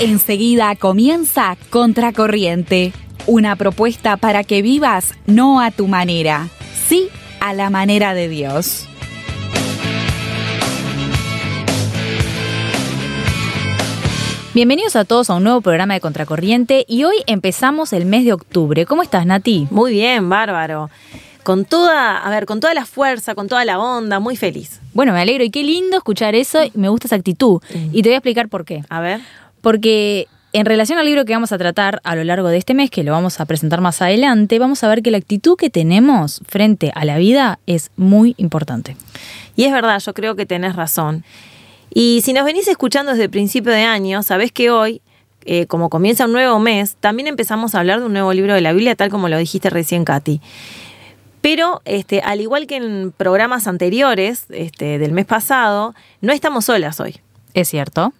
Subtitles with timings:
[0.00, 2.92] Enseguida comienza Contracorriente,
[3.26, 6.46] una propuesta para que vivas no a tu manera,
[6.86, 7.08] sí
[7.40, 8.86] a la manera de Dios.
[14.54, 18.34] Bienvenidos a todos a un nuevo programa de Contracorriente y hoy empezamos el mes de
[18.34, 18.86] octubre.
[18.86, 19.66] ¿Cómo estás, Nati?
[19.72, 20.90] Muy bien, bárbaro.
[21.42, 24.80] Con toda, a ver, con toda la fuerza, con toda la onda, muy feliz.
[24.94, 27.60] Bueno, me alegro y qué lindo escuchar eso y me gusta esa actitud.
[27.92, 28.84] Y te voy a explicar por qué.
[28.88, 29.20] A ver.
[29.60, 32.90] Porque en relación al libro que vamos a tratar a lo largo de este mes,
[32.90, 36.40] que lo vamos a presentar más adelante, vamos a ver que la actitud que tenemos
[36.46, 38.96] frente a la vida es muy importante.
[39.56, 41.24] Y es verdad, yo creo que tenés razón.
[41.92, 45.02] Y si nos venís escuchando desde el principio de año, sabés que hoy,
[45.44, 48.60] eh, como comienza un nuevo mes, también empezamos a hablar de un nuevo libro de
[48.60, 50.40] la Biblia, tal como lo dijiste recién, Katy.
[51.40, 57.00] Pero, este, al igual que en programas anteriores este, del mes pasado, no estamos solas
[57.00, 57.20] hoy.
[57.54, 58.12] Es cierto.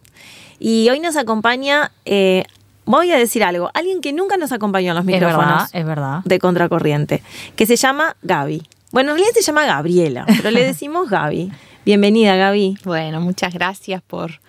[0.59, 2.45] Y hoy nos acompaña, eh,
[2.85, 5.41] voy a decir algo, alguien que nunca nos acompañó en los micrófonos.
[5.41, 6.21] Es verdad, es verdad.
[6.25, 7.23] De Contracorriente,
[7.57, 8.63] que se llama Gaby.
[8.91, 11.53] Bueno, en realidad se llama Gabriela, pero le decimos Gaby.
[11.85, 12.79] Bienvenida, Gaby.
[12.85, 14.41] Bueno, muchas gracias por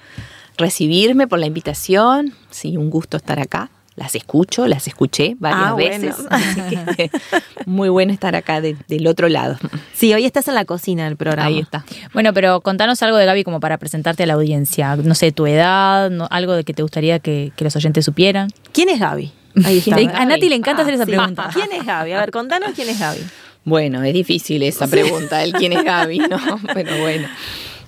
[0.57, 2.33] recibirme, por la invitación.
[2.49, 3.69] Sí, un gusto estar acá.
[3.99, 6.15] Las escucho, las escuché varias Ah, veces.
[6.15, 6.27] bueno.
[6.31, 6.61] Así
[6.95, 7.11] que
[7.65, 9.57] muy bueno estar acá de- del otro lado.
[9.93, 11.49] Sí, hoy estás en la cocina del programa.
[11.49, 11.83] Ahí está.
[12.13, 14.95] Bueno, pero contanos algo de Gaby como para presentarte a la audiencia.
[14.95, 18.49] No sé, tu edad, no- algo de que te gustaría que, que los oyentes supieran.
[18.71, 19.33] ¿Quién es Gaby?
[19.65, 19.97] Ahí está.
[19.97, 21.11] Le- a Nati le encanta hacer esa Sí.
[21.11, 21.49] pregunta.
[21.53, 22.13] ¿Quién es Gaby?
[22.13, 23.19] A ver, contanos quién es Gaby.
[23.65, 26.39] Bueno, es difícil esa pregunta, el quién es Gaby, ¿no?
[26.73, 27.27] Pero bueno,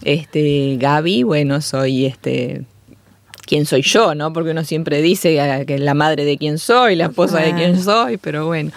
[0.04, 2.64] este, Gaby, bueno, soy este,
[3.52, 4.32] quién soy yo, ¿no?
[4.32, 5.36] Porque uno siempre dice
[5.68, 8.72] que es la madre de quién soy, la esposa de quién soy, pero bueno,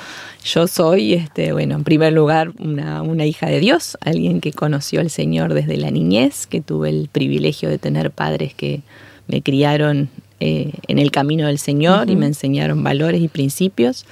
[0.45, 4.99] yo soy, este, bueno, en primer lugar, una, una hija de Dios, alguien que conoció
[4.99, 8.81] al Señor desde la niñez, que tuve el privilegio de tener padres que
[9.29, 10.09] me criaron
[10.41, 14.07] eh, en el camino del Señor y me enseñaron valores y principios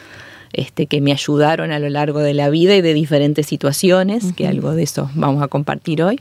[0.52, 4.46] este, que me ayudaron a lo largo de la vida y de diferentes situaciones, que
[4.46, 6.20] algo de eso vamos a compartir hoy.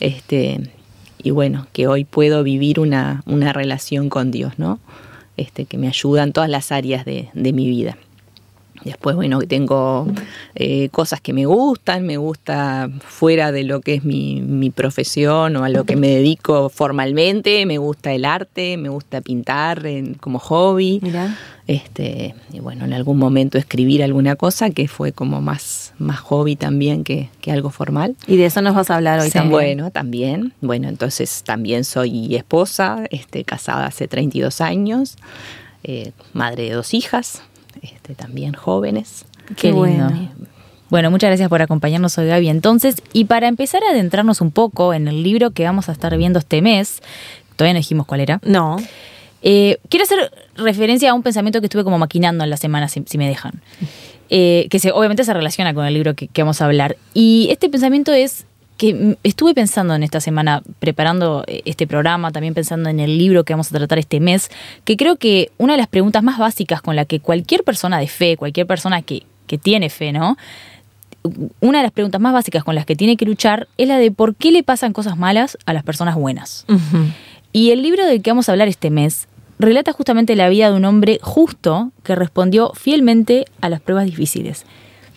[0.00, 0.60] Este,
[1.22, 4.78] y bueno, que hoy puedo vivir una, una relación con Dios, ¿no?
[5.36, 7.96] Este, que me ayuda en todas las áreas de, de mi vida.
[8.84, 10.06] Después, bueno, tengo
[10.54, 15.56] eh, cosas que me gustan, me gusta fuera de lo que es mi, mi profesión
[15.56, 20.14] o a lo que me dedico formalmente, me gusta el arte, me gusta pintar en-
[20.14, 20.98] como hobby.
[21.02, 21.36] Mirá.
[21.66, 26.56] Este, y bueno, en algún momento escribir alguna cosa que fue como más, más hobby
[26.56, 28.16] también que, que algo formal.
[28.26, 29.50] Y de eso nos vas a hablar hoy Sí, también.
[29.52, 30.52] Bueno, también.
[30.60, 35.16] Bueno, entonces también soy esposa, este, casada hace 32 años,
[35.84, 37.42] eh, madre de dos hijas,
[37.82, 39.24] este, también jóvenes.
[39.48, 39.78] Qué, Qué lindo.
[39.80, 40.28] bueno.
[40.90, 42.48] Bueno, muchas gracias por acompañarnos hoy, Gaby.
[42.48, 46.16] Entonces, y para empezar a adentrarnos un poco en el libro que vamos a estar
[46.16, 47.00] viendo este mes,
[47.56, 48.76] todavía no dijimos cuál era, No.
[49.42, 53.04] eh, quiero hacer referencia a un pensamiento que estuve como maquinando en la semana, si,
[53.06, 53.62] si me dejan,
[54.32, 56.96] Eh, que se, obviamente se relaciona con el libro que, que vamos a hablar.
[57.14, 58.44] Y este pensamiento es
[58.80, 63.44] que estuve pensando en esta semana, preparando eh, este programa, también pensando en el libro
[63.44, 64.50] que vamos a tratar este mes,
[64.86, 68.08] que creo que una de las preguntas más básicas con la que cualquier persona de
[68.08, 70.38] fe, cualquier persona que, que tiene fe, ¿no?
[71.60, 74.10] Una de las preguntas más básicas con las que tiene que luchar es la de
[74.12, 76.64] por qué le pasan cosas malas a las personas buenas.
[77.52, 80.76] Y el libro del que vamos a hablar este mes relata justamente la vida de
[80.78, 84.64] un hombre justo que respondió fielmente a las pruebas difíciles.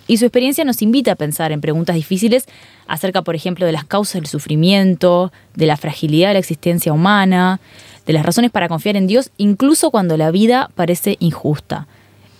[0.08, 2.46] Y su experiencia nos invita a pensar en preguntas difíciles
[2.88, 7.59] acerca, por ejemplo, de las causas del sufrimiento, de la fragilidad de la existencia humana,
[8.06, 11.88] de las razones para confiar en Dios, incluso cuando la vida parece injusta.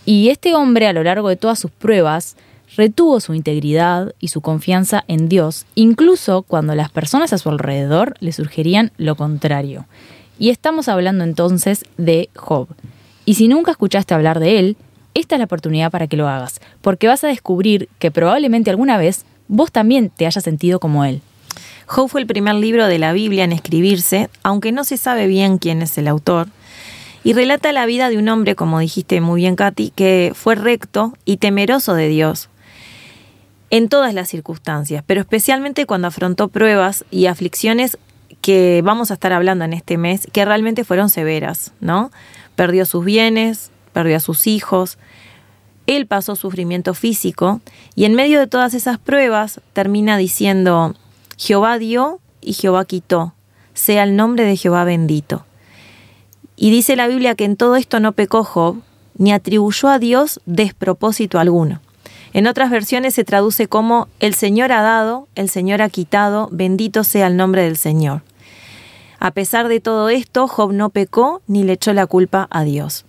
[0.06, 2.36] Y este hombre, a lo largo de todas sus pruebas,
[2.76, 8.16] retuvo su integridad y su confianza en Dios, incluso cuando las personas a su alrededor
[8.20, 9.86] le sugerían lo contrario.
[10.40, 12.68] Y estamos hablando entonces de Job.
[13.26, 14.78] Y si nunca escuchaste hablar de él,
[15.14, 18.98] esta es la oportunidad para que lo hagas, porque vas a descubrir que probablemente alguna
[18.98, 21.22] vez vos también te hayas sentido como él.
[21.86, 25.58] Job fue el primer libro de la Biblia en escribirse, aunque no se sabe bien
[25.58, 26.48] quién es el autor.
[27.24, 31.14] Y relata la vida de un hombre, como dijiste muy bien, Katy, que fue recto
[31.24, 32.50] y temeroso de Dios
[33.70, 37.98] en todas las circunstancias, pero especialmente cuando afrontó pruebas y aflicciones
[38.42, 42.12] que vamos a estar hablando en este mes, que realmente fueron severas, ¿no?
[42.56, 44.98] Perdió sus bienes, perdió a sus hijos,
[45.86, 47.62] él pasó sufrimiento físico
[47.96, 50.96] y en medio de todas esas pruebas termina diciendo,
[51.38, 53.34] Jehová dio y Jehová quitó,
[53.74, 55.46] sea el nombre de Jehová bendito.
[56.56, 58.82] Y dice la Biblia que en todo esto no pecó Job,
[59.18, 61.82] ni atribuyó a Dios despropósito alguno.
[62.34, 67.04] En otras versiones se traduce como el Señor ha dado, el Señor ha quitado, bendito
[67.04, 68.24] sea el nombre del Señor.
[69.20, 73.06] A pesar de todo esto, Job no pecó ni le echó la culpa a Dios.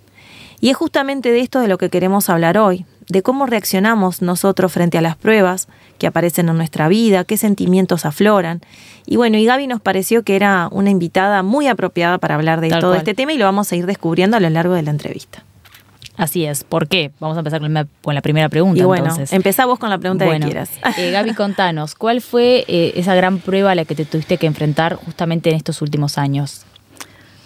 [0.65, 4.73] Y es justamente de esto de lo que queremos hablar hoy, de cómo reaccionamos nosotros
[4.73, 5.69] frente a las pruebas
[5.99, 8.63] que aparecen en nuestra vida, qué sentimientos afloran.
[9.05, 12.71] Y bueno, y Gaby nos pareció que era una invitada muy apropiada para hablar de
[12.71, 15.45] todo este tema y lo vamos a ir descubriendo a lo largo de la entrevista.
[16.17, 16.65] Así es.
[16.65, 17.11] ¿Por qué?
[17.21, 18.81] Vamos a empezar con la, primera pregunta.
[18.81, 20.71] Y bueno, empezamos con la pregunta que quieras.
[20.97, 24.47] Eh, Gaby, contanos, ¿cuál fue eh, esa gran prueba a la que te tuviste que
[24.47, 26.65] enfrentar justamente en estos últimos años?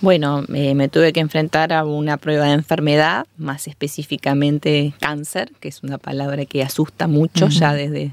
[0.01, 5.69] Bueno, eh, me tuve que enfrentar a una prueba de enfermedad, más específicamente cáncer, que
[5.69, 8.13] es una palabra que asusta mucho ya desde,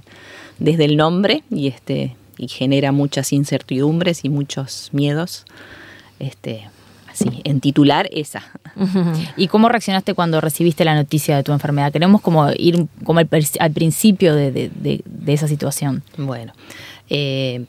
[0.57, 5.45] desde el nombre y este y genera muchas incertidumbres y muchos miedos.
[6.19, 6.67] Este,
[7.09, 8.43] así, en titular esa.
[9.37, 11.91] ¿Y cómo reaccionaste cuando recibiste la noticia de tu enfermedad?
[11.91, 13.27] Queremos como ir como al,
[13.73, 16.03] principio de, esa situación.
[16.17, 16.53] Bueno,
[17.09, 17.65] eh,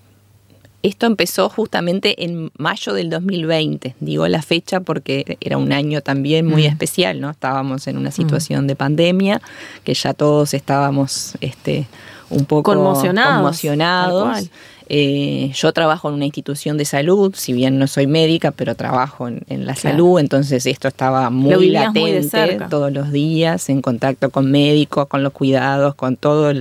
[0.82, 3.96] esto empezó justamente en mayo del 2020.
[4.00, 6.66] Digo la fecha porque era un año también muy mm.
[6.66, 7.30] especial, ¿no?
[7.30, 8.12] Estábamos en una mm.
[8.12, 9.40] situación de pandemia,
[9.84, 11.86] que ya todos estábamos este,
[12.30, 14.48] un poco conmocionados.
[14.88, 19.26] Eh, yo trabajo en una institución de salud, si bien no soy médica, pero trabajo
[19.26, 25.08] en, la salud, entonces esto estaba muy latente todos los días, en contacto con médicos,
[25.08, 26.54] con los cuidados, con toda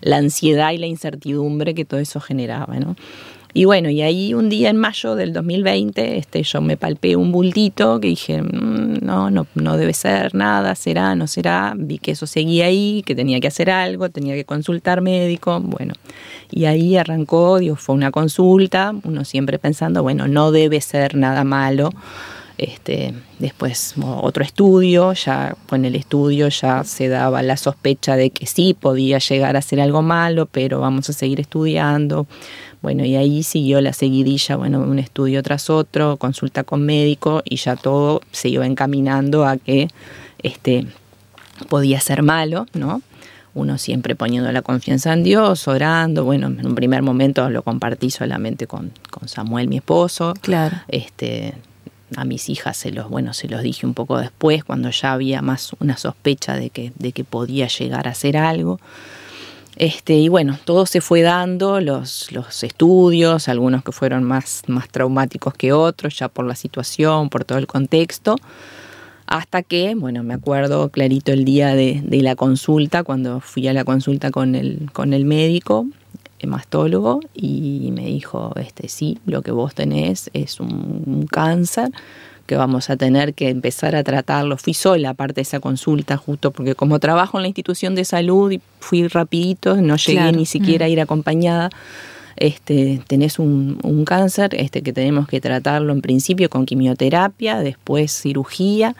[0.00, 2.96] la ansiedad y la incertidumbre que todo eso generaba, ¿no?
[3.54, 7.32] Y bueno, y ahí un día en mayo del 2020, este, yo me palpé un
[7.32, 11.74] bultito que dije, mm, no, no, no debe ser nada, será, no será.
[11.76, 15.92] Vi que eso seguía ahí, que tenía que hacer algo, tenía que consultar médico, bueno.
[16.50, 21.44] Y ahí arrancó, digo, fue una consulta, uno siempre pensando, bueno, no debe ser nada
[21.44, 21.90] malo.
[22.58, 28.46] Este, después otro estudio, ya con el estudio ya se daba la sospecha de que
[28.46, 32.26] sí podía llegar a ser algo malo, pero vamos a seguir estudiando.
[32.82, 37.56] Bueno, y ahí siguió la seguidilla, bueno, un estudio tras otro, consulta con médico y
[37.56, 39.88] ya todo se iba encaminando a que
[40.42, 40.86] este,
[41.68, 43.00] podía ser malo, ¿no?
[43.54, 46.24] Uno siempre poniendo la confianza en Dios, orando.
[46.24, 50.34] Bueno, en un primer momento lo compartí solamente con, con Samuel, mi esposo.
[50.40, 50.78] Claro.
[50.88, 51.54] Este,
[52.16, 55.42] a mis hijas se los, bueno, se los dije un poco después, cuando ya había
[55.42, 58.80] más una sospecha de que, de que podía llegar a ser algo.
[59.76, 64.88] Este, y bueno, todo se fue dando, los, los estudios, algunos que fueron más, más
[64.88, 68.36] traumáticos que otros, ya por la situación, por todo el contexto,
[69.26, 73.84] hasta que, bueno, me acuerdo clarito el día de, la consulta, cuando fui a la
[73.84, 75.86] consulta con el, con el médico,
[76.38, 81.90] hemastólogo, y me dijo, este, sí, lo que vos tenés es un cáncer,
[82.46, 84.56] que vamos a tener que empezar a tratarlo.
[84.56, 88.50] Fui sola aparte de esa consulta, justo porque como trabajo en la institución de salud
[88.52, 90.92] y fui rapidito, no llegué ni siquiera a mm.
[90.92, 91.70] ir acompañada.
[92.36, 98.10] Este, tenés un, un, cáncer este, que tenemos que tratarlo en principio con quimioterapia, después
[98.10, 98.96] cirugía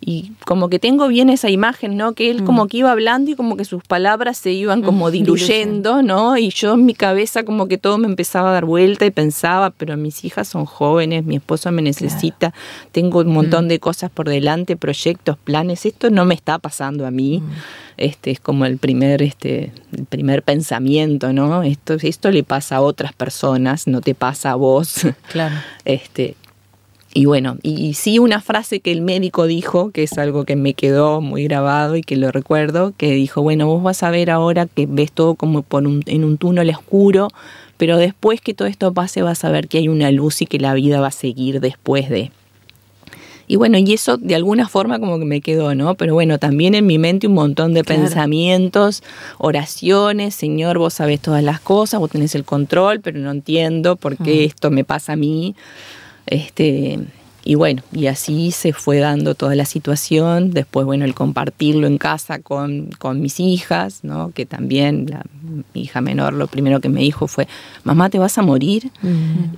[0.00, 2.12] y como que tengo bien esa imagen, ¿no?
[2.12, 2.68] Que él como mm.
[2.68, 6.36] que iba hablando y como que sus palabras se iban como mm, diluyendo, ¿no?
[6.36, 9.70] Y yo en mi cabeza como que todo me empezaba a dar vuelta y pensaba,
[9.70, 12.54] pero mis hijas son jóvenes, mi esposo me necesita,
[12.92, 13.68] tengo un montón mm.
[13.68, 17.42] de cosas por delante, proyectos, planes, esto no me está pasando a mí.
[17.96, 21.64] Este es como el primer este el primer pensamiento, ¿no?
[21.64, 25.06] Esto esto le pasa a otras personas, no te pasa a vos.
[25.32, 25.56] Claro.
[25.84, 26.36] Este
[27.14, 30.74] y bueno, y, sí una frase que el médico dijo, que es algo que me
[30.74, 34.66] quedó muy grabado y que lo recuerdo, que dijo, bueno, vos vas a ver ahora
[34.66, 37.28] que ves todo como por un, en un túnel oscuro,
[37.78, 40.58] pero después que todo esto pase vas a ver que hay una luz y que
[40.58, 42.30] la vida va a seguir después de.
[43.50, 45.94] Y bueno, y eso de alguna forma como que me quedó, ¿no?
[45.94, 49.02] Pero bueno, también en mi mente un montón de pensamientos,
[49.38, 54.18] oraciones, Señor, vos sabés todas las cosas, vos tenés el control, pero no entiendo por
[54.18, 55.54] qué esto me pasa a mí.
[56.30, 56.98] Este,
[57.48, 60.50] y bueno, y así se fue dando toda la situación.
[60.50, 64.32] Después, bueno, el compartirlo en casa con, con mis hijas, ¿no?
[64.32, 65.24] Que también la,
[65.72, 67.48] mi hija menor lo primero que me dijo fue,
[67.84, 68.90] mamá, ¿te vas a morir?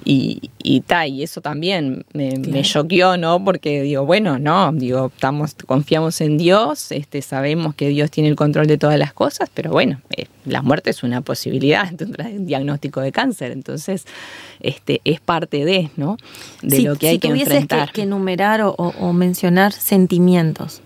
[0.04, 3.44] Y, y, y eso también me, me choqueó, ¿no?
[3.44, 8.36] Porque digo, bueno, no, digo, estamos, confiamos en Dios, este, sabemos que Dios tiene el
[8.36, 13.00] control de todas las cosas, pero bueno, eh, la muerte es una posibilidad, un diagnóstico
[13.00, 14.04] de cáncer, entonces
[14.60, 16.16] este, es parte de, ¿no?
[16.62, 17.79] De lo que hay que enfrentar.
[17.79, 20.82] Que, que enumerar o, mencionar sentimientos,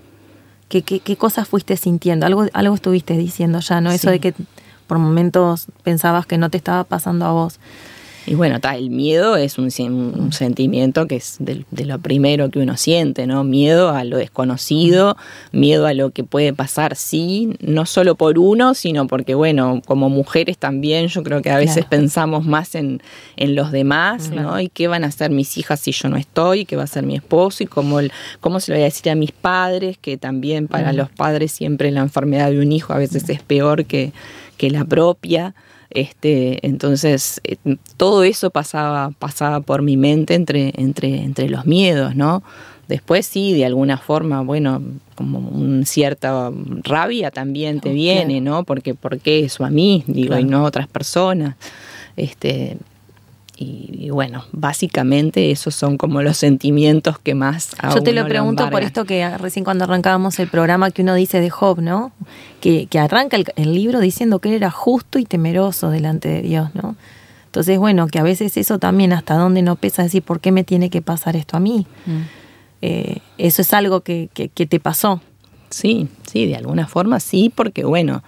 [0.69, 2.27] ¿qué, qué, cosas fuiste sintiendo?
[2.27, 3.91] Algo, algo estuviste diciendo ya, ¿no?
[3.91, 4.35] Eso de que
[4.87, 7.59] por momentos pensabas que no te estaba pasando a vos.
[8.26, 12.50] Y bueno, ta, el miedo es un, un sentimiento que es de, de, lo primero
[12.50, 13.45] que uno siente, ¿no?
[13.45, 15.16] Miedo a lo desconocido,
[15.52, 20.09] miedo a lo que puede pasar, sí, no solo por uno, sino porque, bueno, como
[20.09, 23.02] mujeres también yo creo que a veces pensamos más en,
[23.37, 24.59] en, los demás, ¿no?
[24.59, 27.04] Y qué van a hacer mis hijas si yo no estoy, qué va a hacer
[27.04, 30.16] mi esposo y cómo, el, cómo se lo voy a decir a mis padres, que
[30.16, 34.12] también para los padres siempre la enfermedad de un hijo a veces es peor que,
[34.57, 35.54] que la propia.
[35.95, 37.57] Este, entonces, eh,
[37.97, 42.43] todo eso pasaba, pasaba por mi mente entre, entre, entre los miedos, ¿no?
[42.89, 44.83] Después sí, de alguna forma, bueno,
[45.15, 46.51] como una cierta
[46.83, 48.65] rabia también te viene, ¿no?
[48.65, 50.05] Porque ¿por qué eso a mí?
[50.07, 51.57] Digo, y no a otras personas.
[52.17, 52.77] Este,
[53.56, 57.70] y, bueno, básicamente esos son como los sentimientos que más...
[57.94, 61.40] Yo te lo pregunto por esto que recién cuando arrancábamos el programa que uno dice
[61.40, 62.12] de Job, ¿no?
[62.61, 66.42] Que, que arranca el, el, libro diciendo que él era justo y temeroso delante de
[66.42, 66.96] Dios, ¿no?
[67.46, 70.64] Entonces, bueno, que a veces eso también hasta dónde no pesa decir, ¿por qué me
[70.64, 71.87] tiene que pasar esto a mí?
[72.06, 72.23] Mm.
[72.82, 75.20] Eh, eso es algo que, que, que te pasó.
[75.70, 78.23] Sí, sí, de alguna forma sí, porque bueno,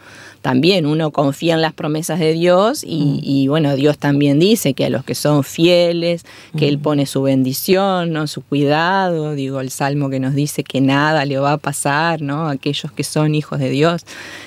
[0.46, 4.90] también uno confía en las promesas de Dios y, bueno, Dios también dice que a
[4.90, 6.24] los que son fieles,
[6.56, 8.28] que Él pone su bendición, ¿no?
[8.28, 12.48] su cuidado, digo, el Salmo que nos dice que nada le va a pasar, ¿no?
[12.48, 14.02] Aquellos que son hijos de Dios.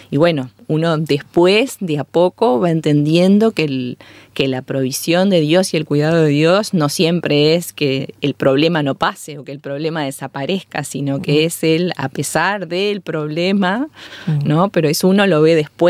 [0.10, 3.98] Y bueno, uno después, de a poco, va entendiendo que, el,
[4.36, 8.36] que la provisión de Dios y el cuidado de Dios no siempre es que el
[8.36, 13.02] problema no pase o que el problema desaparezca, sino que es el, a pesar del
[13.02, 13.88] problema,
[14.46, 14.70] ¿no?
[14.70, 15.89] Pero eso uno lo ve después,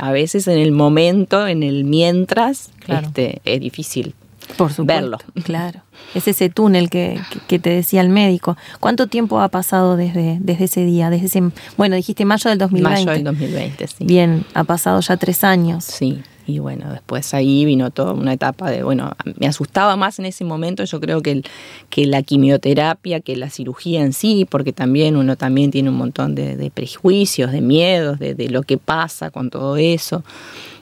[0.00, 4.14] a veces en el momento, en el mientras, este, es difícil
[4.56, 5.18] por verlo.
[5.44, 5.82] Claro.
[6.14, 8.56] Es ese túnel que, que, te decía el médico.
[8.80, 11.10] ¿Cuánto tiempo ha pasado desde, desde ese día?
[11.10, 11.42] Desde ese,
[11.76, 13.04] bueno, dijiste mayo del 2020.
[13.04, 14.04] Mayo del 2020, sí.
[14.04, 15.84] Bien, ha pasado ya tres años.
[15.84, 16.22] Sí.
[16.48, 20.44] Y bueno, después ahí vino toda una etapa de, bueno, me asustaba más en ese
[20.44, 21.44] momento, yo creo que, el,
[21.90, 26.34] que la quimioterapia, que la cirugía en sí, porque también uno también tiene un montón
[26.34, 30.24] de, de prejuicios, de miedos, de, de, lo que pasa con todo eso.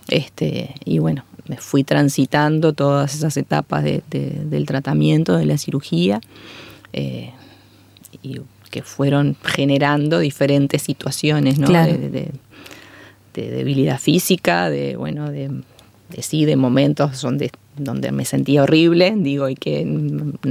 [0.07, 5.59] Este, y bueno, me fui transitando todas esas etapas de, de, del tratamiento, de la
[5.59, 6.21] cirugía,
[6.93, 7.33] eh,
[8.23, 11.67] y que fueron generando diferentes situaciones ¿no?
[11.67, 11.97] Claro.
[13.37, 15.51] De, de, debilidad física, de bueno, de,
[16.21, 19.87] sí, de momentos donde, donde me sentía horrible, digo, y que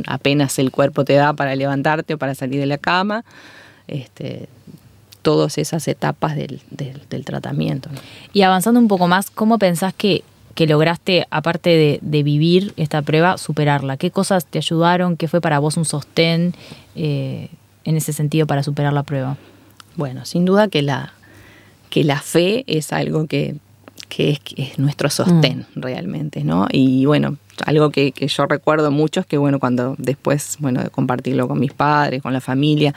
[0.07, 3.25] apenas el cuerpo te da para levantarte o para salir de la cama.
[3.87, 4.47] Este,
[5.21, 7.89] todas esas etapas del, del, del tratamiento.
[7.91, 7.99] ¿no?
[8.31, 10.23] Y avanzando un poco más, ¿cómo pensás que
[10.55, 13.97] que lograste, aparte de, de, vivir esta prueba, superarla?
[13.97, 15.17] ¿Qué cosas te ayudaron?
[15.17, 16.55] ¿Qué fue para vos un sostén
[16.95, 17.49] eh,
[17.83, 19.35] en ese sentido para superar la prueba?
[19.97, 21.13] Bueno, sin duda que la,
[21.95, 23.55] que la fe es algo que,
[24.09, 25.79] que, es, que es, nuestro sostén mm.
[25.79, 26.67] realmente, ¿no?
[26.69, 30.89] Y bueno, algo que, que, yo recuerdo mucho es que, bueno, cuando después, bueno, de
[30.89, 32.93] compartirlo con mis padres, con la familia,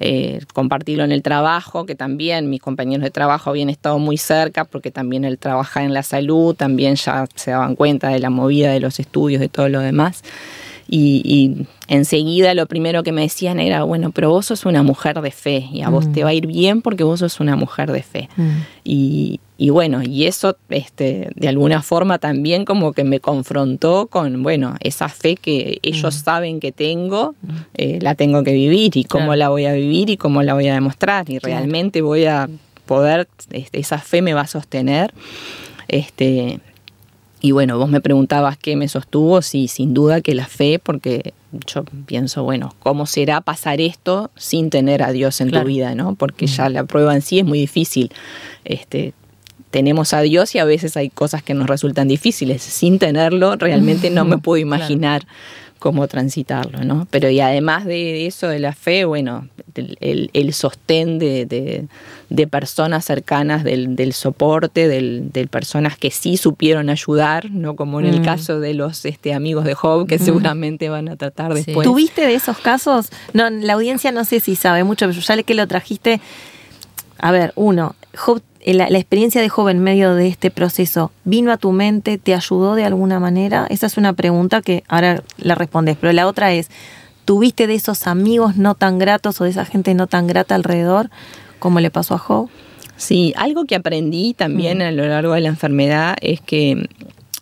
[0.00, 4.64] eh, compartirlo en el trabajo, que también mis compañeros de trabajo habían estado muy cerca,
[4.64, 8.72] porque también el trabajar en la salud, también ya se daban cuenta de la movida
[8.72, 10.24] de los estudios, de todo lo demás.
[10.94, 15.22] Y, y, enseguida lo primero que me decían era, bueno, pero vos sos una mujer
[15.22, 16.12] de fe y a vos mm.
[16.12, 18.28] te va a ir bien porque vos sos una mujer de fe.
[18.36, 18.50] Mm.
[18.84, 24.42] Y, y, bueno, y eso este, de alguna forma también como que me confrontó con,
[24.42, 26.24] bueno, esa fe que ellos mm.
[26.24, 27.36] saben que tengo,
[27.74, 29.38] eh, la tengo que vivir y cómo claro.
[29.38, 32.50] la voy a vivir y cómo la voy a demostrar y realmente voy a
[32.84, 35.14] poder, este, esa fe me va a sostener.
[35.88, 36.60] Este,
[37.44, 41.34] y bueno, vos me preguntabas qué me sostuvo, sí, sin duda que la fe, porque
[41.66, 45.64] yo pienso, bueno, ¿cómo será pasar esto sin tener a Dios en claro.
[45.64, 46.14] tu vida, no?
[46.14, 48.12] Porque ya la prueba en sí es muy difícil.
[48.64, 49.12] Este,
[49.72, 52.62] tenemos a Dios y a veces hay cosas que nos resultan difíciles.
[52.62, 55.36] Sin tenerlo, realmente no me puedo imaginar claro.
[55.82, 57.08] Cómo transitarlo, ¿no?
[57.10, 61.88] Pero y además de eso de la fe, bueno, el, sostén de, de,
[62.30, 67.98] de, personas cercanas, del, del soporte, del, de personas que sí supieron ayudar, no como
[67.98, 68.14] en mm.
[68.14, 70.24] el caso de los este, amigos de Job, que mm.
[70.24, 71.84] seguramente van a tratar después.
[71.84, 73.08] ¿Tuviste de esos casos?
[73.32, 76.20] No, la audiencia no sé si sabe mucho, pero ya que lo trajiste.
[77.18, 81.52] A ver, uno, Job la, la, experiencia de Job en medio de este proceso vino
[81.52, 83.66] a tu mente, te ayudó de alguna manera?
[83.70, 86.70] Esa es una pregunta que ahora la respondes, pero la otra es,
[87.24, 91.10] ¿tuviste de esos amigos no tan gratos o de esa gente no tan grata alrededor
[91.58, 92.48] como le pasó a Job?
[92.96, 94.82] Sí, algo que aprendí también mm.
[94.82, 96.88] a lo largo de la enfermedad es que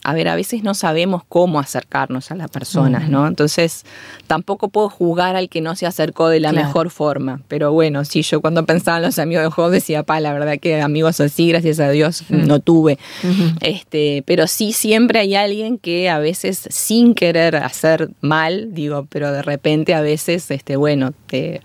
[0.03, 3.27] a ver, a veces no sabemos cómo acercarnos a las personas, ¿no?
[3.27, 3.85] Entonces,
[4.27, 7.43] tampoco puedo juzgar al que no se acercó de la mejor forma.
[7.49, 10.59] Pero bueno, sí, yo cuando pensaba en los amigos de Job decía, pa, la verdad
[10.59, 12.99] que amigos así, gracias a Dios, no tuve.
[13.61, 19.33] este, pero sí siempre hay alguien que a veces sin querer hacer mal, digo, pero
[19.33, 21.61] de repente a veces, este, bueno, te,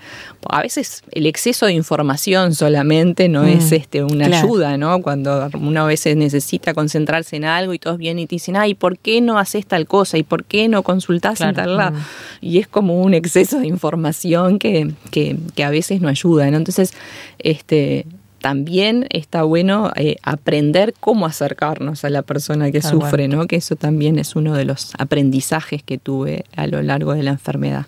[0.50, 5.02] a veces el exceso de información solamente no es mm, este, una ayuda, ¿no?
[5.02, 8.98] Cuando uno a veces necesita concentrarse en algo y todos vienen y dicen, ay, ¿por
[8.98, 10.18] qué no haces tal cosa?
[10.18, 11.98] ¿Y por qué no consultás en tal lado?
[11.98, 12.02] Mm.
[12.42, 16.58] Y es como un exceso de información que, que, que a veces no ayuda, ¿no?
[16.58, 16.94] Entonces,
[17.40, 18.06] este,
[18.46, 23.48] también está bueno eh, aprender cómo acercarnos a la persona que sufre, ¿no?
[23.48, 27.32] Que eso también es uno de los aprendizajes que tuve a lo largo de la
[27.32, 27.88] enfermedad.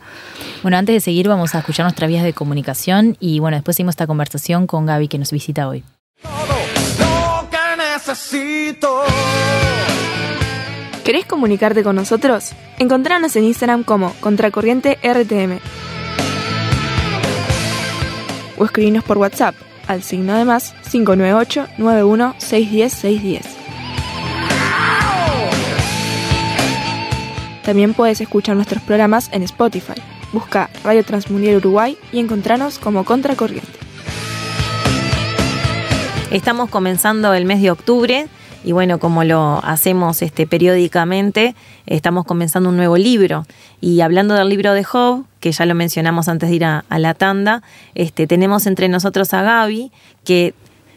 [0.63, 3.94] Bueno, antes de seguir vamos a escuchar nuestras vías de comunicación y bueno, después seguimos
[3.94, 5.84] esta conversación con Gaby que nos visita hoy.
[11.07, 12.51] ¿Querés comunicarte con nosotros?
[12.79, 15.57] Encontranos en Instagram como Contracorriente RTM.
[18.57, 19.55] O escribinos por WhatsApp
[19.87, 23.45] al signo de más 598 91 610 610.
[27.63, 30.01] También puedes escuchar nuestros programas en Spotify.
[30.33, 33.79] Busca Radio Transmundial Uruguay y encontranos como Contracorriente.
[36.31, 38.27] Estamos comenzando el mes de octubre
[38.63, 43.45] y bueno, como lo hacemos este, periódicamente, estamos comenzando un nuevo libro.
[43.81, 47.13] Y hablando del libro de Job, que ya lo mencionamos antes de ir a, la
[47.13, 47.63] tanda,
[47.95, 49.91] este, tenemos entre nosotros a Gaby,
[50.23, 50.53] que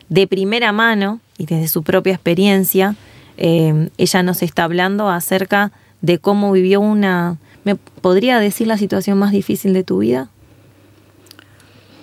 [0.08, 2.96] de primera mano y desde su propia experiencia,
[3.36, 7.38] eh, ella nos está hablando acerca de cómo vivió una...
[7.62, 10.30] ¿Me podría decir la situación más difícil de tu vida?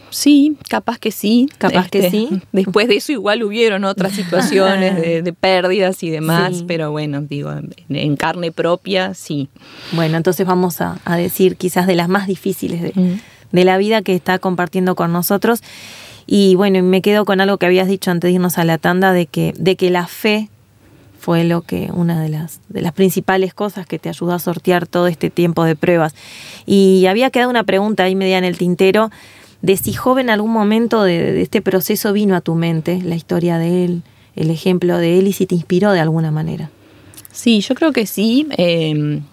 [0.09, 1.49] Sí, capaz que sí.
[1.57, 2.41] Capaz que este, sí.
[2.51, 7.51] Después de eso igual hubieron otras situaciones de, pérdidas y demás, pero bueno, digo,
[7.89, 9.49] en, carne propia, sí.
[9.91, 13.13] Bueno, entonces vamos a, decir quizás de las más difíciles mm.
[13.51, 15.61] de, la vida que está compartiendo con nosotros.
[16.25, 19.13] Y bueno, me quedo con algo que habías dicho antes de irnos a la tanda,
[19.13, 20.49] de que, de que la fe
[21.19, 24.87] fue lo que una de las, de las principales cosas que te ayudó a sortear
[24.87, 26.15] todo este tiempo de pruebas.
[26.65, 29.09] Y había quedado una pregunta ahí media en el tintero
[29.61, 33.57] de si joven en algún momento de, este proceso vino a tu mente la historia
[33.57, 34.03] de él,
[34.35, 36.69] el ejemplo de él y si te inspiró de alguna manera.
[37.31, 38.47] Sí, yo creo que sí.
[38.51, 39.23] Em,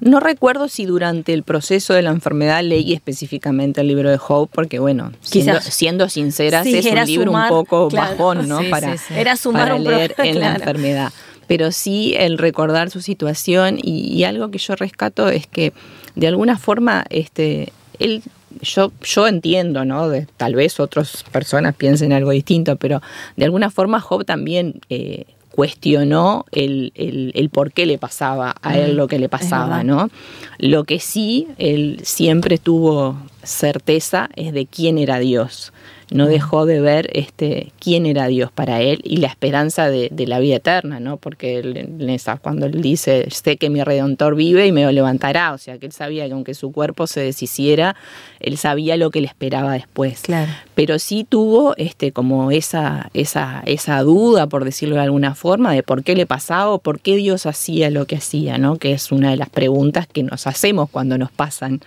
[0.00, 4.52] no recuerdo si durante el proceso de la enfermedad leí específicamente el libro de Hope,
[4.54, 8.60] porque bueno, siendo, siendo sinceras, es un libro un poco bajón, ¿no?
[8.70, 11.12] para, era sumar leer en la enfermedad.
[11.46, 15.72] Pero sí el recordar su situación y, y, algo que yo rescato es que
[16.16, 18.22] de alguna forma este, él
[18.60, 20.08] yo, yo entiendo, ¿no?
[20.08, 23.00] De, tal vez otras personas piensen algo distinto, pero
[23.36, 28.92] de alguna forma Job también eh, cuestionó el, el, por qué le pasaba a él
[28.92, 30.10] mm, lo que le pasaba, ¿no?
[30.58, 35.72] Lo que sí, él siempre tuvo certeza es de quién era Dios
[36.10, 40.38] no dejó de ver este, quién era Dios para él y la esperanza de, la
[40.38, 41.16] vida eterna, ¿no?
[41.16, 45.58] Porque él, cuando él dice, sé que mi redentor vive y me lo levantará, o
[45.58, 47.96] sea que él sabía que aunque su cuerpo se deshiciera,
[48.40, 50.22] él sabía lo que le esperaba después.
[50.22, 50.50] Claro.
[50.74, 55.82] Pero sí tuvo este, como esa, esa, esa duda, por decirlo de alguna forma, de
[55.82, 58.76] por qué le pasaba o por qué Dios hacía lo que hacía, ¿no?
[58.76, 61.80] Que es una de las preguntas que nos hacemos cuando nos pasan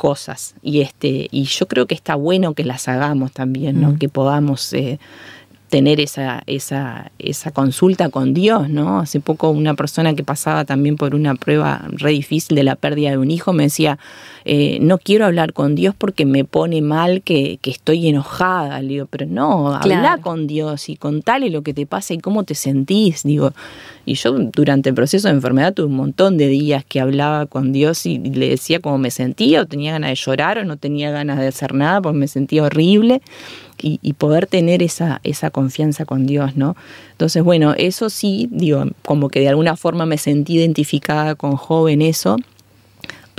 [0.00, 0.54] cosas.
[0.62, 3.92] Y, este, y yo creo que está bueno que las hagamos también, ¿no?
[3.92, 3.98] Mm.
[3.98, 4.98] Que podamos eh,
[5.70, 8.98] tener esa, esa, esa consulta con Dios, ¿no?
[8.98, 13.10] Hace poco una persona que pasaba también por una prueba re difícil de la pérdida
[13.10, 13.98] de un hijo me decía,
[14.44, 18.82] eh, no quiero hablar con Dios porque me pone mal que, que estoy enojada.
[18.82, 22.42] Le digo, pero no, habla con Dios y contale lo que te pasa y cómo
[22.42, 23.22] te sentís.
[23.22, 23.52] Digo,
[24.04, 27.72] y yo durante el proceso de enfermedad tuve un montón de días que hablaba con
[27.72, 31.12] Dios y le decía cómo me sentía, o tenía ganas de llorar, o no tenía
[31.12, 33.22] ganas de hacer nada porque me sentía horrible
[33.82, 36.76] y, poder tener esa, esa confianza con Dios, ¿no?
[37.12, 41.88] Entonces, bueno, eso sí, digo, como que de alguna forma me sentí identificada con Job
[41.88, 42.36] en eso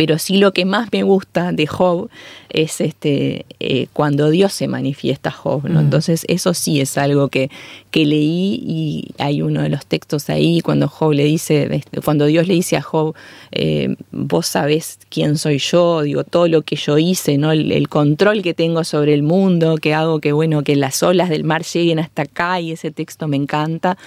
[0.01, 2.09] pero sí lo que más me gusta de Job
[2.49, 5.79] es este eh, cuando Dios se manifiesta a Job, ¿no?
[5.79, 7.51] Entonces eso sí es algo que,
[7.91, 12.25] que, leí y hay uno de los textos ahí cuando Job le dice, este, cuando
[12.25, 13.13] Dios le dice a Job,
[13.51, 17.51] eh, vos sabés quién soy yo, digo, todo lo que yo hice, ¿no?
[17.51, 21.29] El, el, control que tengo sobre el mundo, que hago que, bueno, que las olas
[21.29, 23.99] del mar lleguen hasta acá y ese texto me encanta,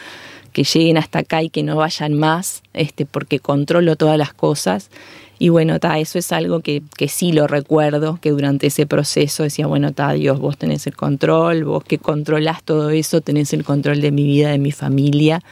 [0.52, 4.90] que lleguen hasta acá y que no vayan más este, porque controlo todas las cosas.
[5.38, 9.42] Y bueno, ta, eso es algo que, que, sí lo recuerdo, que durante ese proceso
[9.42, 13.64] decía, bueno, ta, Dios, vos tenés el control, vos que controlás todo eso, tenés el
[13.64, 15.42] control de mi vida, de mi familia,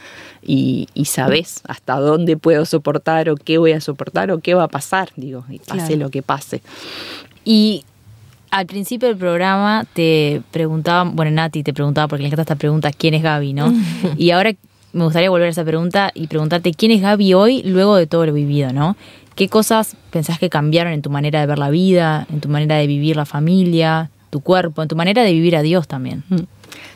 [0.41, 4.63] y, y sabés hasta dónde puedo soportar o qué voy a soportar o qué va
[4.63, 5.95] a pasar, digo, y pase Claro.
[5.97, 6.61] lo que pase.
[7.45, 7.83] Y
[8.51, 12.91] al principio del programa te preguntaba, bueno, Nati te preguntaba, porque le encanta esta pregunta,
[12.91, 13.73] ¿quién es Gaby, no?
[14.17, 14.51] y ahora
[14.93, 18.25] me gustaría volver a esa pregunta y preguntarte, ¿quién es Gaby hoy luego de todo
[18.27, 18.95] lo vivido, no?
[19.35, 22.75] ¿Qué cosas pensás que cambiaron en tu manera de ver la vida, en tu manera
[22.77, 26.23] de vivir la familia, tu cuerpo, en tu manera de vivir a Dios también?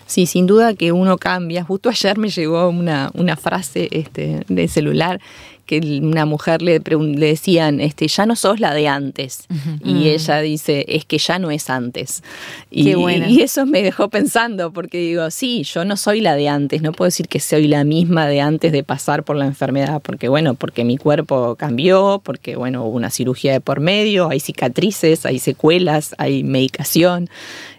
[0.05, 1.63] Sí, sin duda que uno cambia.
[1.63, 5.19] Justo ayer me llegó una, una frase este, de celular
[5.67, 9.45] que una mujer le, le decían, este, ya no sos la de antes.
[9.83, 12.23] Y ella dice, es que ya no es antes.
[12.71, 13.29] Y, Qué buena.
[13.29, 16.91] y eso me dejó pensando, porque digo, sí, yo no soy la de antes, no
[16.93, 20.55] puedo decir que soy la misma de antes de pasar por la enfermedad, porque bueno,
[20.55, 25.37] porque mi cuerpo cambió, porque bueno, hubo una cirugía de por medio, hay cicatrices, hay
[25.39, 27.29] secuelas, hay medicación.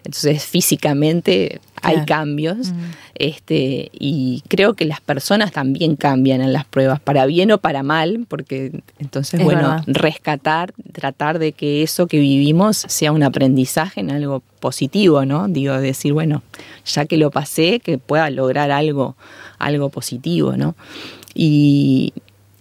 [0.05, 2.05] Entonces, físicamente hay Claro.
[2.07, 2.71] cambios.
[3.19, 7.83] Este, y creo que las personas también cambian en las pruebas, para bien o para
[7.83, 9.83] mal, porque entonces, Es bueno, verdad.
[9.87, 15.49] rescatar, tratar de que eso que vivimos sea un aprendizaje en algo positivo, ¿no?
[15.49, 16.43] Digo, decir, bueno,
[16.85, 19.17] ya que lo pasé, que pueda lograr algo,
[19.57, 20.75] algo positivo, ¿no?
[21.35, 22.13] Y,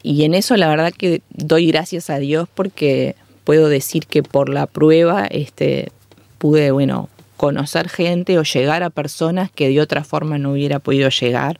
[0.03, 4.49] y en eso la verdad que doy gracias a Dios porque puedo decir que por
[4.49, 5.93] la prueba este,
[6.39, 7.09] pude, bueno,
[7.39, 11.59] conocer gente o llegar a personas que de otra forma no hubiera podido llegar.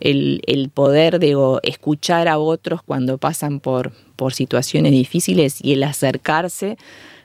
[0.00, 5.84] El, el poder, digo, escuchar a otros cuando pasan por, por situaciones difíciles y el
[5.84, 6.76] acercarse,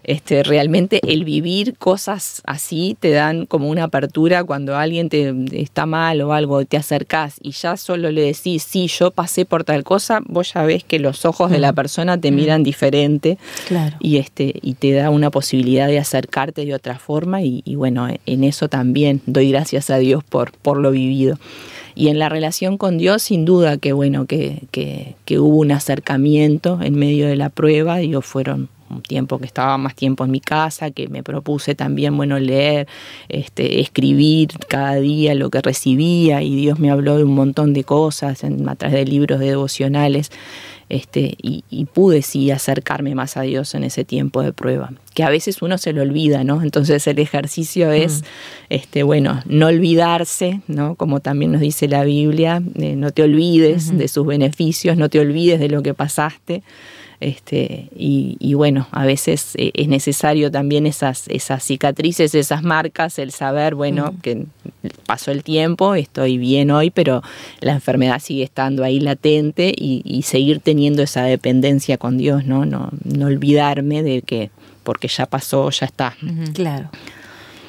[0.08, 5.86] este, realmente el vivir cosas así te dan como una apertura cuando alguien te está
[5.86, 9.84] mal o algo, te acercás y ya solo le decís, sí, yo pasé por tal
[9.84, 13.98] cosa, vos ya ves que los ojos de la persona te miran diferente Claro.
[14.00, 18.08] y este y te da una posibilidad de acercarte de otra forma y, y bueno
[18.26, 21.38] en eso también doy gracias a Dios por por lo vivido.
[21.96, 25.72] Y en la relación con Dios sin duda que bueno que, que, que hubo un
[25.72, 30.32] acercamiento en medio de la prueba digo fueron un tiempo que estaba más tiempo en
[30.32, 32.88] mi casa, que me propuse también, bueno, leer,
[33.30, 37.84] este, escribir cada día lo que recibía y Dios me habló de un montón de
[37.84, 40.32] cosas en, a través de libros de devocionales
[40.90, 45.24] este, y, y pude sí acercarme más a Dios en ese tiempo de prueba, que
[45.24, 46.62] a veces uno se lo olvida, ¿no?
[46.62, 48.24] Entonces el ejercicio es,
[48.70, 50.96] este, bueno, no olvidarse, ¿no?
[50.96, 55.20] Como también nos dice la Biblia, eh, no te olvides de sus beneficios, no te
[55.20, 56.64] olvides de lo que pasaste.
[57.20, 63.18] Este, y, y bueno, a veces eh, es necesario también esas, esas cicatrices, esas marcas,
[63.18, 64.46] el saber, bueno, que
[65.08, 67.24] pasó el tiempo, estoy bien hoy, pero
[67.60, 72.66] la enfermedad sigue estando ahí latente y, y seguir teniendo esa dependencia con Dios, ¿no?
[72.66, 74.52] No, no olvidarme de que
[74.84, 76.16] porque ya pasó, ya está.
[76.54, 76.90] Claro.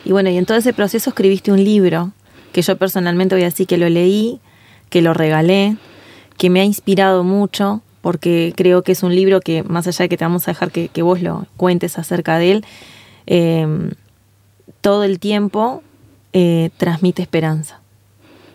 [0.04, 2.12] Y bueno, y en todo ese proceso escribiste un libro
[2.52, 4.40] que yo personalmente voy a decir que lo leí,
[4.88, 5.76] que lo regalé,
[6.36, 10.08] que me ha inspirado mucho, porque creo que es un libro que, más allá de
[10.08, 12.64] que te vamos a dejar que, que vos lo cuentes acerca de él,
[13.26, 13.66] eh,
[14.80, 15.82] todo el tiempo
[16.32, 17.82] eh, transmite esperanza.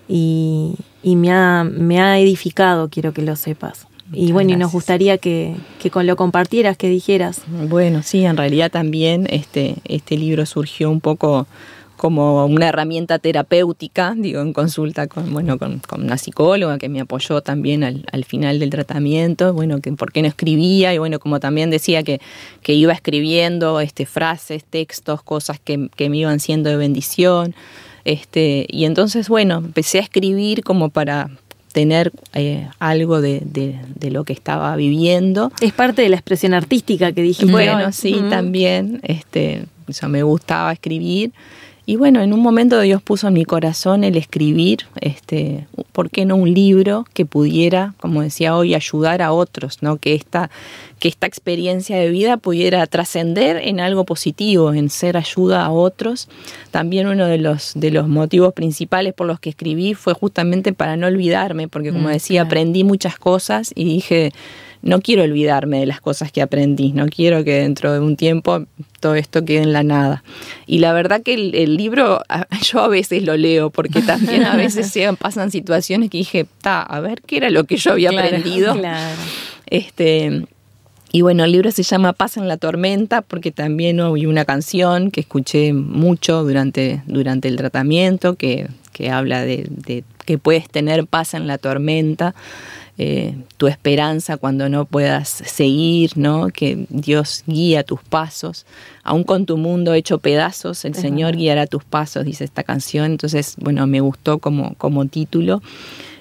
[0.07, 3.85] Y, y me, ha, me ha edificado, quiero que lo sepas.
[4.11, 7.43] y bueno, y nos gustaría que, que con lo compartieras, que dijeras.
[7.69, 11.45] Bueno, sí, en realidad también este, este libro surgió un poco
[12.03, 16.99] como una herramienta terapéutica, digo, en consulta con, bueno, con, con una psicóloga que me
[16.99, 21.19] apoyó también al, al, final del tratamiento, bueno, que por qué no escribía, y bueno,
[21.19, 22.19] como también decía que,
[22.61, 27.55] que iba escribiendo este, frases, textos, cosas que, que me iban siendo de bendición.
[28.03, 31.29] Este, y entonces, bueno, empecé a escribir como para
[31.71, 35.53] tener eh, algo de, de, de, lo que estaba viviendo.
[35.61, 37.49] Es parte de la expresión artística que dijiste.
[37.49, 38.29] Bueno, sí, uh -huh.
[38.29, 38.99] también.
[39.03, 41.31] Este, eso me gustaba escribir.
[41.85, 46.23] Y bueno, en un momento Dios puso en mi corazón el escribir, este, ¿por qué
[46.25, 49.97] no un libro que pudiera, como decía hoy, ayudar a otros, ¿no?
[49.97, 50.49] Que esta,
[50.99, 56.29] que esta experiencia de vida pudiera trascender en algo positivo, en ser ayuda a otros.
[56.71, 60.95] También uno de los, de los motivos principales por los que escribí fue justamente para
[60.95, 62.47] no olvidarme, porque como decía, mm, claro.
[62.47, 64.31] aprendí muchas cosas y dije,
[64.83, 68.65] no quiero olvidarme de las cosas que aprendí, no quiero que dentro de un tiempo
[68.99, 70.23] todo esto quede en la nada.
[70.67, 72.21] Y la verdad que el, el libro,
[72.61, 76.81] yo a veces lo leo, porque también a veces se pasan situaciones que dije, ta,
[76.81, 78.75] a ver qué era lo que yo había claro, aprendido.
[78.75, 79.21] Claro.
[79.67, 80.45] Este,
[81.13, 85.11] y bueno, el libro se llama Paz en la tormenta, porque también hay una canción
[85.11, 91.05] que escuché mucho durante, durante el tratamiento, que, que habla de, de que puedes tener
[91.05, 92.35] paz en la tormenta.
[92.97, 96.49] Eh, tu esperanza cuando no puedas seguir, ¿no?
[96.49, 98.65] Que Dios guía tus pasos.
[99.03, 103.06] Aún con tu mundo hecho pedazos, el Señor guiará tus pasos, dice esta canción.
[103.12, 105.62] Entonces, bueno, me gustó como, como título.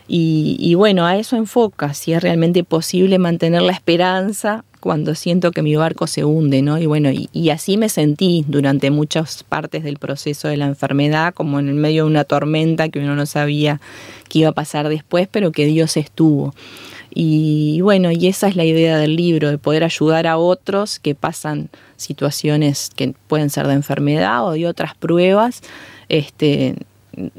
[0.09, 5.62] Y, bueno, a eso enfoca, si es realmente posible mantener la esperanza cuando siento que
[5.62, 6.77] mi barco se hunde, ¿no?
[6.77, 11.61] Y bueno, y, así me sentí durante muchas partes del proceso de la enfermedad, como
[11.61, 13.81] en el medio de una tormenta que uno no sabía
[14.29, 16.53] qué iba a pasar después, pero que Dios estuvo.
[17.14, 21.14] Y bueno, y esa es la idea del libro, de poder ayudar a otros que
[21.14, 25.62] pasan situaciones que pueden ser de enfermedad o de otras pruebas,
[26.09, 26.75] este,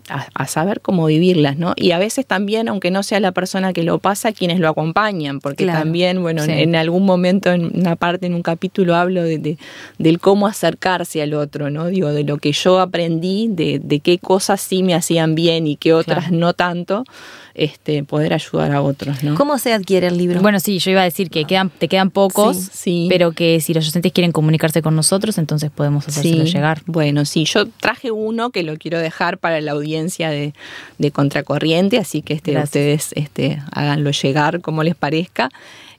[0.10, 1.74] a, saber cómo vivirlas, ¿no?
[1.76, 5.40] Y a veces también, aunque no sea la persona que lo pasa, quienes lo acompañan,
[5.40, 9.58] porque también, bueno, en, algún momento, en una parte, en un capítulo, hablo de,
[9.98, 11.88] del cómo acercarse al otro, ¿no?
[11.88, 15.76] Digo, de lo que yo aprendí, de, de qué cosas sí me hacían bien y
[15.76, 17.04] qué otras no tanto
[17.56, 19.24] este, poder ayudar a otros.
[19.24, 19.36] ¿no?
[19.36, 20.42] ¿Cómo se adquiere el libro?
[20.42, 23.74] Bueno, sí, yo iba a decir que quedan, te quedan pocos, sí, pero que si
[23.74, 26.82] los docentes quieren comunicarse con nosotros, entonces podemos hacérselo llegar.
[26.86, 30.54] Bueno, sí, yo traje uno que lo quiero dejar para la audiencia de,
[30.98, 35.50] de Contracorriente, así que este, ustedes este, háganlo llegar como les parezca.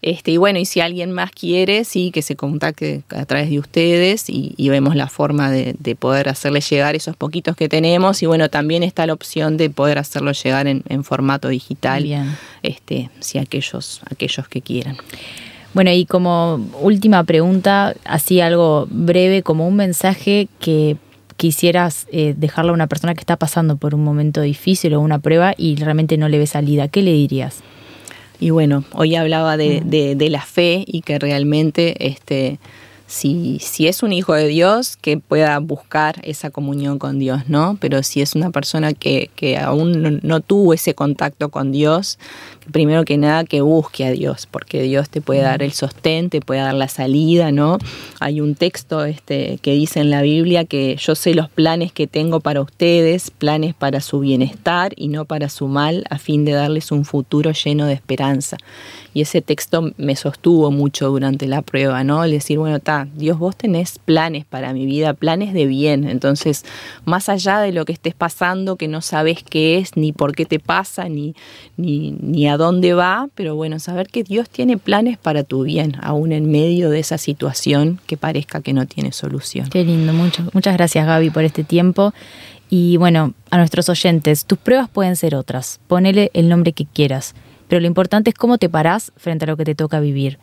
[0.05, 3.59] Este, y bueno, y si alguien más quiere, sí, que se contacte a través de
[3.59, 8.23] ustedes y, vemos la forma de, poder hacerle llegar esos poquitos que tenemos.
[8.23, 12.05] Y bueno, también está la opción de poder hacerlo llegar en, formato digital,
[12.63, 14.99] este, si aquellos, aquellos que quieran.
[15.73, 20.99] Bueno, y como última pregunta, así algo breve, como un mensaje que
[21.39, 25.19] quisieras eh, dejarle a una persona que está pasando por un momento difícil o una
[25.19, 27.63] prueba y realmente no le ve salida, ¿qué le dirías?
[28.41, 32.59] Y bueno, hoy hablaba de, de, de la fe y que realmente este,
[33.07, 37.77] si, si es un hijo de Dios, que pueda buscar esa comunión con Dios, ¿no?
[37.81, 42.19] Pero si es una persona que, que aún no, tuvo ese contacto con Dios,
[42.71, 46.41] primero que nada que busque a Dios, porque Dios te puede dar el sostén, te
[46.41, 47.79] puede dar la salida, ¿no?
[48.21, 52.07] Hay un texto este, que dice en la Biblia que yo sé los planes que
[52.07, 56.53] tengo para ustedes, planes para su bienestar y no para su mal, a fin de
[56.53, 58.57] darles un futuro lleno de esperanza.
[59.13, 62.25] Y ese texto me sostuvo mucho durante la prueba, ¿no?
[62.25, 66.09] El decir, bueno, ta, Dios, vos tenés planes para mi vida, planes de bien.
[66.09, 66.65] Entonces,
[67.05, 70.47] más allá de lo que estés pasando, que no sabes qué es, ni por qué
[70.47, 71.37] te pasa, ni,
[71.77, 75.97] ni, ni a dónde va, pero bueno, saber que Dios tiene planes para tu bien,
[76.03, 79.69] aún en medio de esa situación que parezca que no tiene solución.
[79.71, 82.13] Qué lindo, muchas muchas gracias Gaby por este tiempo.
[82.71, 85.81] Y bueno, a nuestros oyentes, tus pruebas pueden ser otras.
[85.87, 87.35] Ponele el nombre que quieras
[87.69, 90.39] pero lo importante es cómo te parás frente a lo que te toca vivir.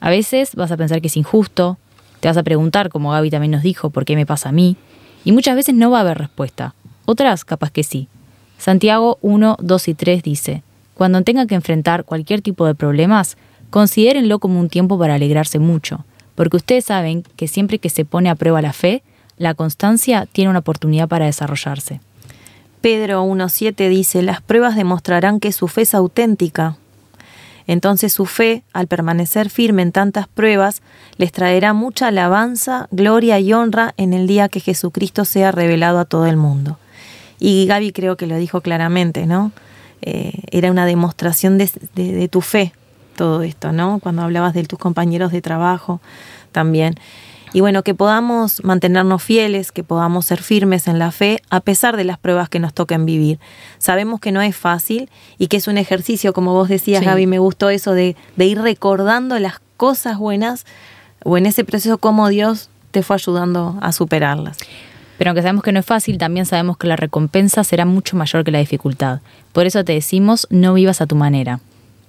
[0.00, 1.78] A veces vas a pensar que es injusto,
[2.20, 4.76] te vas a preguntar, como Gaby también nos dijo, ¿por qué me pasa a mí?
[5.24, 6.74] Y muchas veces no va a haber respuesta.
[7.06, 8.08] Otras, capaz que sí.
[8.58, 10.62] Santiago 1, 2 y 3 dice,
[10.94, 13.36] Cuando tengan que enfrentar cualquier tipo de problemas,
[13.70, 16.04] considérenlo como un tiempo para alegrarse mucho,
[16.34, 19.02] porque ustedes saben que siempre que se pone a prueba la fe,
[19.36, 22.00] la constancia tiene una oportunidad para desarrollarse.
[22.80, 26.76] Pedro 1.7 dice, las pruebas demostrarán que su fe es auténtica.
[27.66, 30.82] Entonces su fe, al permanecer firme en tantas pruebas,
[31.16, 36.04] les traerá mucha alabanza, gloria y honra en el día que Jesucristo sea revelado a
[36.04, 36.78] todo el mundo.
[37.40, 39.50] Y Gaby creo que lo dijo claramente, ¿no?
[40.06, 42.72] Eh, era una demostración de, de tu fe
[43.14, 44.00] todo esto, ¿no?
[44.00, 46.00] Cuando hablabas de tus compañeros de trabajo
[46.52, 46.96] también.
[47.54, 51.96] Y bueno, que podamos mantenernos fieles, que podamos ser firmes en la fe a pesar
[51.96, 53.38] de las pruebas que nos toquen vivir.
[53.78, 57.38] Sabemos que no es fácil y que es un ejercicio, como vos decías, Gaby, me
[57.38, 60.66] gustó eso de, de ir recordando las cosas buenas
[61.22, 64.58] o en ese proceso cómo Dios te fue ayudando a superarlas.
[65.18, 68.44] Pero aunque sabemos que no es fácil, también sabemos que la recompensa será mucho mayor
[68.44, 69.20] que la dificultad.
[69.52, 71.60] Por eso te decimos, no vivas a tu manera.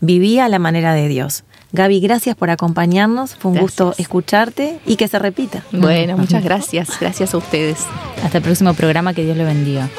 [0.01, 1.43] Viví a la manera de Dios.
[1.71, 3.35] Gaby, gracias por acompañarnos.
[3.35, 5.63] Fue un gusto escucharte y que se repita.
[5.71, 6.99] Bueno, muchas gracias.
[6.99, 7.85] Gracias a ustedes.
[8.23, 9.13] Hasta el próximo programa.
[9.13, 9.89] Que Dios le bendiga.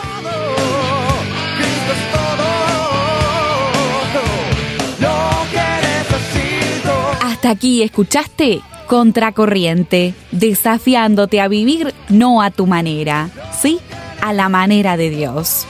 [7.20, 13.80] Hasta aquí escuchaste Contracorriente, desafiándote a vivir no a tu manera, sí,
[14.20, 15.66] a la manera de Dios.